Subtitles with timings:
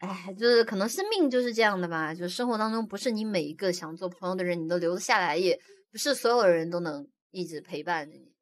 [0.00, 5.60] 哎，就是可能生命就是这样的吧，就生活当中不是你每一个想做朋友的人你都留得下来，也
[5.92, 8.32] 不是所有的人都能一直陪伴着你。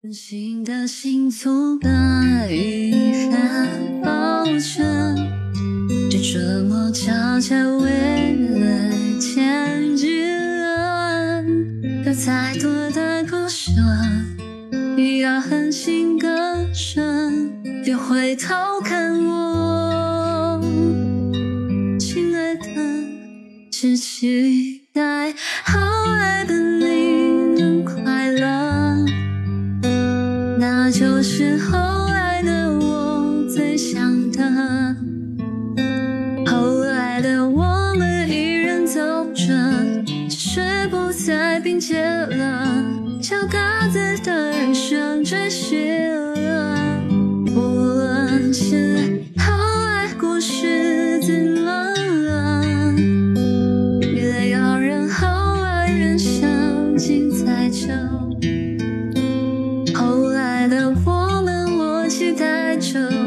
[0.00, 1.88] 真心的幸福的
[2.52, 5.16] 遗憾保证，
[6.10, 7.90] 就这么悄悄为
[8.60, 11.42] 了牵制了，
[12.04, 13.72] 有再多的不舍，
[14.94, 16.28] 你要狠心割
[16.72, 17.00] 舍，
[17.82, 20.60] 别回头看我，
[21.98, 22.64] 亲爱的，
[23.70, 25.32] 只期待
[25.64, 25.80] 后
[26.18, 28.96] 来的你能快乐，
[30.58, 31.78] 那就是后
[32.08, 33.11] 来的我。
[40.92, 42.04] 不再并肩
[42.36, 42.84] 了
[43.22, 43.56] 敲各
[43.90, 46.14] 自的人生追寻
[46.44, 46.78] 了。
[47.56, 49.50] 无论是后
[49.86, 52.62] 来故事怎么了
[54.02, 55.26] 也要让后
[55.62, 58.36] 来人想精彩成
[59.94, 63.21] 后来的我们我期待着。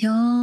[0.00, 0.41] 有.